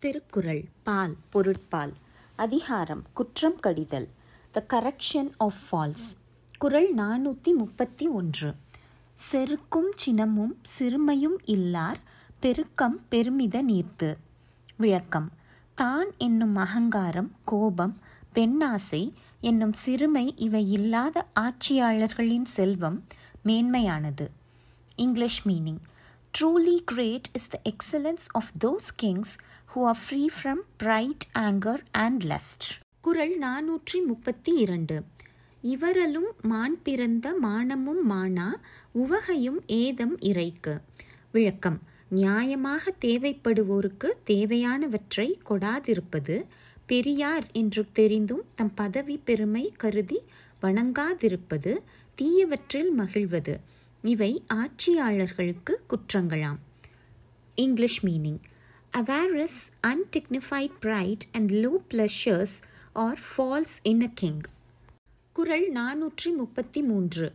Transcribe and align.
திருக்குறள் 0.00 0.64
பால் 0.82 1.16
பொருட்பால். 1.30 1.92
அதிகாரம் 2.36 3.02
குற்றம் 3.14 3.60
கடிதல். 3.60 4.08
த 4.50 4.64
கரெக்ஷன் 4.68 5.30
ஆஃப் 5.36 5.58
ஃபால்ஸ் 5.68 6.16
குரல் 6.58 6.94
நானூற்றி 6.94 7.54
முப்பத்தி 7.54 8.08
ஒன்று 8.08 8.54
செருக்கும் 9.32 9.90
சினமும் 10.06 10.54
சிறுமையும் 10.78 11.38
இல்லார் 11.46 12.00
பெருக்கம் 12.40 13.00
பெருமித 13.08 13.62
நீர்த்து. 13.62 14.16
விளக்கம். 14.76 15.30
தான் 15.74 16.06
என்னும் 16.18 16.56
அகங்காரம் 16.56 17.32
கோபம் 17.44 17.98
பெண்ணாசை 18.34 19.12
என்னும் 19.40 19.72
சிறுமை 19.72 20.34
இவை 20.36 20.72
இல்லாத 20.72 21.26
ஆட்சியாளர்களின் 21.40 22.44
செல்வம் 22.44 23.04
மேன்மையானது. 23.44 24.28
English 24.96 25.48
meaning. 25.48 25.82
Truly 26.34 26.74
great 26.92 27.24
is 27.32 27.48
the 27.48 27.56
excellence 27.64 28.24
of 28.32 28.50
those 28.64 28.88
kings 28.96 29.32
who 29.72 29.80
are 29.86 29.98
free 30.02 30.20
from 30.36 30.60
pride 30.82 31.24
anger 31.38 31.82
and 31.92 32.22
lust 32.22 32.66
குரல் 33.00 33.34
நானூற்றி 33.38 33.98
முப்பத்தி 34.06 34.52
இரண்டு 34.54 34.96
இவரலும் 35.64 36.28
மான் 36.42 36.76
பிறந்த 36.82 37.32
மானமும் 37.38 38.02
மானா 38.10 38.48
உவகையும் 38.92 39.60
ஏதம் 39.66 40.14
இறைக்கு. 40.20 40.74
விளக்கம். 41.32 41.78
நியாயமாக 42.14 42.94
தேவைப்படுவோருக்கு 43.00 44.10
தேவையானவற்றை 44.26 45.28
கொடாதிருப்பது 45.50 46.36
பெரியார் 46.86 47.46
என்று 47.52 47.84
தெரிந்தும் 47.92 48.44
தம் 48.54 48.74
பதவி 48.74 49.16
பெருமை 49.24 49.64
கருதி 49.76 50.20
வணங்காதிருப்பது 50.62 51.74
தீயவற்றில் 52.18 52.92
மகிழ்வது. 52.92 53.56
இவை 54.02 54.42
ஆட்சியாளர்களுக்கு 54.54 55.74
குற்றங்களாம். 55.88 56.58
English 57.54 58.06
meaning 58.06 58.38
avarice 58.96 59.60
undignified 59.86 60.70
pride 60.80 61.26
and 61.32 61.52
low 61.52 61.70
pleasures 61.90 62.56
are 62.92 63.18
faults 63.28 63.76
in 63.82 64.00
a 64.00 64.08
king 64.14 64.40
குரல் 65.32 65.72
நானூற்றி 65.72 66.34
முப்பத்தி 66.36 66.82
மூன்று 66.82 67.32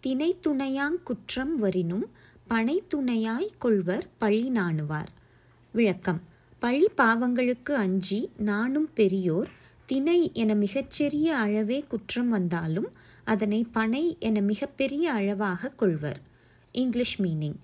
தினை 0.00 0.38
துணையாங் 0.46 1.02
குற்றம் 1.04 1.56
வரினும் 1.56 2.06
பனை 2.46 2.82
துணையாய் 2.88 3.50
கொள்வர் 3.58 4.06
பழி 4.18 4.50
நாணுவார். 4.50 5.06
விளக்கம். 5.72 6.20
பழி 6.58 6.88
பாவங்களுக்கு 6.96 7.72
அஞ்சி 7.72 8.30
நானும் 8.36 8.92
பெரியோர் 8.94 9.48
தினை 9.86 10.30
என 10.32 10.54
மிகச்சிறிய 10.54 11.36
அளவே 11.36 11.84
குற்றம் 11.88 12.28
வந்தாலும் 12.28 12.92
அதனை 13.34 13.60
பனை 13.72 14.04
என 14.18 14.40
மிகப்பெரிய 14.50 15.04
அளவாக 15.12 15.70
கொள்வர். 15.80 16.20
English 16.72 17.16
meaning 17.22 17.58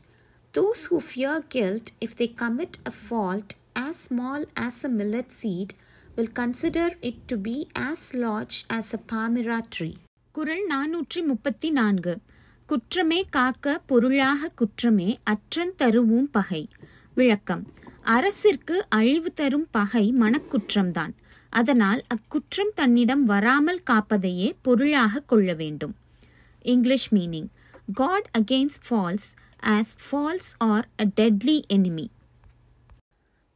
those 0.54 0.82
who 0.90 0.98
fear 1.08 1.44
guilt 1.48 1.90
if 2.00 2.16
they 2.16 2.26
commit 2.42 2.78
a 2.88 2.92
fault 3.04 3.52
as 3.78 4.00
small 4.06 4.46
as 4.60 4.82
a 4.84 4.90
millet 4.98 5.32
seed 5.40 5.74
will 6.14 6.34
consider 6.38 6.94
it 7.00 7.22
to 7.26 7.36
be 7.38 7.56
as 7.78 8.06
large 8.12 8.58
as 8.72 8.92
a 8.96 9.00
palmyra 9.12 9.58
tree 9.74 9.90
குரல் 10.32 10.64
நானூற்றி 10.68 11.20
முப்பத்தி 11.26 11.70
நான்கு 11.70 12.14
குற்றமே 12.66 13.20
காக்க 13.30 13.80
பொருளாக 13.86 14.50
குற்றமே 14.54 15.08
அற்றன் 15.22 15.74
தருவும் 15.78 16.28
பகை. 16.36 16.62
விளக்கம். 17.14 17.64
அரசிற்கு 18.02 18.76
அழிவு 18.88 19.30
தரும் 19.32 19.66
பகை 19.70 20.04
மனக்குற்றம்தான். 20.20 21.12
அதனால் 21.54 22.00
அக்குற்றம் 22.06 22.72
தன்னிடம் 22.74 23.24
வராமல் 23.24 23.84
காப்பதையே 23.90 24.48
பொருளாக 24.62 25.22
கொள்ள 25.26 25.48
வேண்டும். 25.54 25.94
English 26.64 27.08
meaning 27.14 27.48
guard 27.94 28.28
against 28.38 28.86
faults 28.88 29.28
as 29.74 29.94
faults 30.06 30.50
are 30.70 30.86
a 31.02 31.06
deadly 31.20 31.56
enemy 31.68 32.06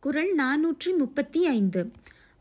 குரல் 0.02 0.32
நானூற்றி 0.38 0.90
முப்பத்தி 0.98 1.40
ஐந்து 1.48 1.80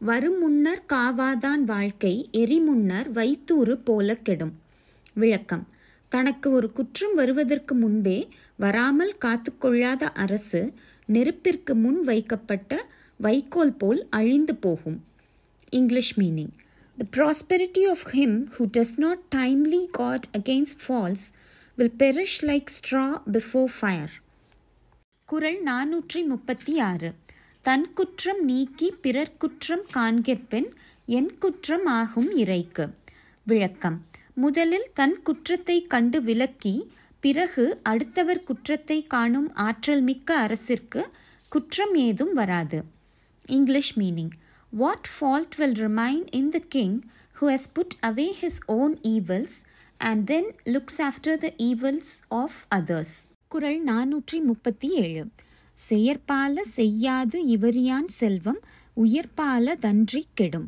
வரும் 0.02 0.38
முன்னர் 0.40 0.84
காவாதான் 0.94 1.64
வாழ்க்கை 1.66 2.14
எரிமுன்னர் 2.34 3.08
வைத்தூறு 3.12 3.76
போல 3.84 4.16
கெடும். 4.28 4.54
விளக்கம் 5.14 5.66
தனக்கு 6.12 6.48
ஒரு 6.52 6.68
குற்றம் 6.74 7.16
வருவதற்கு 7.16 7.74
முன்பே 7.76 8.20
வராமல் 8.56 9.14
காத்துக்கொள்ளாத 9.26 10.04
அரசு 10.24 10.62
நெருப்பிற்கு 11.10 11.74
முன் 11.76 12.00
வைக்கப்பட்ட 12.02 12.72
வைக்கோல் 13.20 13.76
போல் 13.78 14.02
அழிந்து 14.10 14.56
போகும். 14.56 14.98
English 15.70 16.20
meaning 16.20 16.54
The 16.98 17.06
prosperity 17.12 17.90
of 17.90 18.06
him 18.06 18.52
who 18.58 18.66
does 18.78 18.98
not 18.98 19.20
timely 19.36 19.88
guard 19.92 20.26
against 20.38 20.74
faults 20.88 21.26
will 21.78 21.92
perish 22.00 22.34
like 22.42 22.66
straw 22.78 23.22
before 23.32 23.66
fire. 23.82 24.08
குரல் 25.26 25.64
நானூற்றி 25.64 26.26
முப்பத்தி 26.26 26.80
ஆறு 26.80 27.14
தன் 27.62 27.94
குற்றம் 27.94 28.44
நீக்கி 28.44 28.92
பிறர் 28.92 29.38
குற்றம் 29.38 29.86
காண்கிற்பின் 29.94 30.70
என் 31.06 31.38
குற்றம் 31.38 31.86
ஆகும் 31.86 32.38
இறைக்கு. 32.38 32.90
விளக்கம். 33.44 34.06
முதலில் 34.34 34.88
தன் 34.94 35.22
குற்றத்தை 35.22 35.88
கண்டு 35.88 36.22
விலக்கி 36.22 36.92
பிறகு 37.20 37.80
அடுத்தவர் 37.84 38.44
குற்றத்தை 38.44 39.08
காணும் 39.08 39.54
ஆற்றல் 39.54 40.02
மிக்க 40.02 40.38
அரசிற்கு 40.38 41.08
குற்றம் 41.50 41.96
ஏதும் 41.96 42.34
வராது. 42.34 42.84
English 43.46 44.00
meaning. 44.00 44.30
What 44.74 45.08
fault 45.14 45.56
will 45.56 45.78
remain 45.82 46.26
in 46.34 46.52
the 46.52 46.60
king 46.70 46.98
who 47.36 47.48
has 47.52 47.70
put 47.74 47.96
away 48.04 48.28
his 48.42 48.62
own 48.76 48.96
evils 49.08 49.58
and 50.00 50.28
then 50.28 50.46
looks 50.66 51.00
after 51.00 51.38
the 51.38 51.52
evils 51.60 52.10
of 52.34 52.52
others. 52.72 53.12
குரல் 53.48 53.80
நானூற்றி 53.88 54.38
முப்பத்தி 54.42 54.88
ஏழு 54.96 55.24
செயற்பால 55.78 56.56
செய்யாது 56.76 57.38
இவரியான் 57.48 58.10
செல்வம் 58.18 58.60
உயர்பால 58.98 59.76
தன்றி 59.80 60.22
கெடும் 60.34 60.68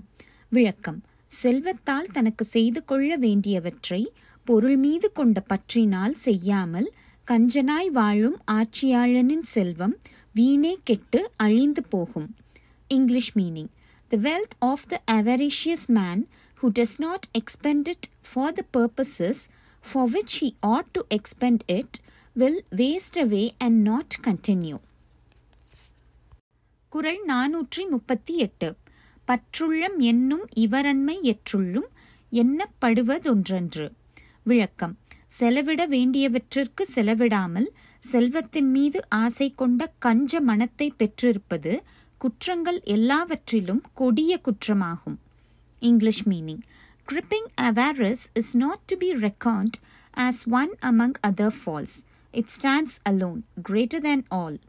விளக்கம் 0.51 0.99
செல்வத்தால் 1.31 2.09
தனக்கு 2.11 2.43
செய்து 2.45 2.81
கொள்ள 2.85 3.09
வேண்டியவற்றை 3.17 4.01
பொருள் 4.47 4.77
மீது 4.77 5.07
கொண்ட 5.11 5.39
பற்றினால் 5.49 6.15
செய்யாமல் 6.19 6.89
கஞ்சனாய் 7.27 7.91
வாழும் 7.91 8.37
ஆட்சியாளனின் 8.51 9.45
செல்வம் 9.47 9.95
வீணே 10.35 10.73
கெட்டு 10.83 11.21
அழிந்து 11.37 11.83
போகும் 11.89 12.29
English 12.91 13.33
meaning 13.35 13.71
the 14.09 14.17
wealth 14.17 14.55
of 14.59 14.87
the 14.87 15.01
avaricious 15.11 15.85
man 15.87 16.27
who 16.61 16.79
does 16.79 16.95
not 16.97 17.19
expend 17.37 17.87
it 17.87 18.03
for 18.21 18.51
the 18.55 18.63
purposes 18.77 19.33
for 19.81 20.11
which 20.11 20.41
he 20.41 20.53
ought 20.67 20.87
to 20.91 21.17
expend 21.17 21.59
it 21.67 21.99
will 22.35 22.59
waste 22.71 23.15
away 23.15 23.51
and 23.59 23.89
not 23.89 24.05
continue. 24.23 24.79
குரல் 26.89 27.25
நானூற்றி 27.27 27.89
முப்பத்தி 27.89 28.37
எட்டு 28.37 28.75
பற்றுள்ளம் 29.27 29.97
என்னும் 29.97 30.47
இவரன்மை 30.55 31.17
எற்றுள்ளும் 31.21 31.87
எண்ணப்படுவதொன்றன்று. 32.31 33.91
விளக்கம். 34.43 34.97
செலவிட 35.27 35.87
வேண்டியவற்றிற்கு 35.87 36.81
செலவிடாமல் 36.95 37.67
செல்வத்தின் 37.99 38.69
மீது 38.69 39.09
ஆசை 39.09 39.53
கொண்ட 39.55 39.93
கஞ்ச 39.99 40.39
மனத்தை 40.39 40.93
பெற்றிருப்பது 40.97 41.83
குற்றங்கள் 42.19 42.83
எல்லாவற்றிலும் 42.83 43.81
கொடிய 43.93 44.39
குற்றமாகும். 44.39 45.19
English 45.79 46.27
meaning 46.27 46.61
griping 47.07 47.47
avarice 47.61 48.25
is 48.33 48.55
not 48.55 48.79
to 48.85 48.97
be 48.97 49.13
reckoned 49.13 49.77
as 50.17 50.41
one 50.51 50.75
among 50.81 51.13
other 51.27 51.55
faults 51.65 51.95
it 52.31 52.49
stands 52.55 52.97
alone 53.09 53.39
greater 53.63 54.01
than 54.01 54.25
all 54.27 54.59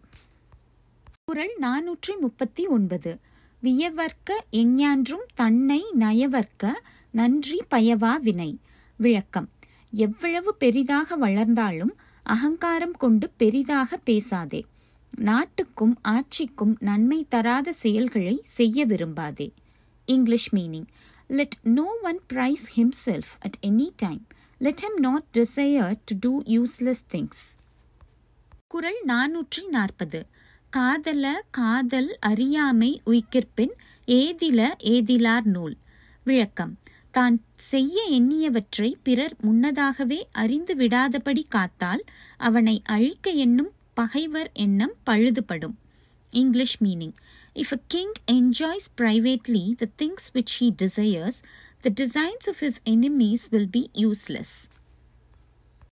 குரல் 1.25 1.55
நானூற்றி 1.61 2.19
முப்பத்தி 2.21 2.67
ஒன்பது 2.67 3.19
வியவர்க்க 3.63 4.39
எஞ்ஞான்றும் 4.53 5.27
தன்னை 5.35 5.85
நயவர்க்க 5.99 6.73
நன்றி 7.11 7.61
பயவா 7.71 8.21
வினை. 8.21 8.59
விளக்கம். 8.97 9.49
எவ்வளவு 9.91 10.55
பெரிதாக 10.55 11.17
வளர்ந்தாலும் 11.17 11.95
அகங்காரம் 12.23 12.93
கொண்டு 12.93 13.31
பெரிதாக 13.37 13.97
பேசாதே. 13.97 14.65
நாட்டுக்கும் 15.17 15.99
ஆட்சிக்கும் 16.03 16.77
நன்மை 16.79 17.27
தராத 17.29 17.73
செயல்களை 17.73 18.41
செய்ய 18.43 18.87
விரும்பாதே. 18.87 19.51
English 20.07 20.55
meaning 20.55 20.87
let 21.29 21.55
no 21.63 21.99
one 22.03 22.21
praise 22.33 22.65
himself 22.77 23.33
at 23.41 23.57
any 23.67 23.91
time 23.97 24.27
let 24.59 24.81
him 24.81 25.01
not 25.01 25.23
desire 25.39 25.95
to 26.05 26.17
do 26.21 26.43
useless 26.43 27.05
things 27.13 27.59
குரல் 28.69 29.03
நானூற்றி 29.07 29.69
நாற்பது. 29.69 30.27
காதல 30.71 31.45
காதல் 31.51 32.17
அறியாமை 32.21 33.01
உயிர்ப்பின் 33.07 33.73
ஏதில 34.07 34.69
ஏதிலார் 34.79 35.45
நூல். 35.45 35.77
விளக்கம் 36.25 36.79
தான் 37.11 37.41
செய்ய 37.57 38.09
எண்ணியவற்றை 38.11 38.95
பிறர் 39.03 39.37
முன்னதாகவே 39.41 40.29
அறிந்து 40.33 40.75
விடாதபடி 40.77 41.43
காத்தால் 41.49 42.01
அவனை 42.37 42.83
அழிக்க 42.85 43.31
எண்ணும் 43.31 43.73
பகைவர் 44.00 44.52
எண்ணம் 44.54 44.96
பழுதுபடும் 45.06 45.76
English 46.30 46.78
meaning 46.84 47.16
If 47.56 47.72
a 47.72 47.80
king 47.88 48.12
enjoys 48.28 48.90
privately 48.90 49.76
the 49.80 49.90
things 49.98 50.32
which 50.34 50.56
he 50.56 50.72
desires, 50.72 51.42
the 51.84 51.90
designs 51.90 52.50
of 52.50 52.60
his 52.60 52.82
enemies 52.86 53.50
will 53.50 53.68
be 53.68 53.90
useless. 53.94 54.52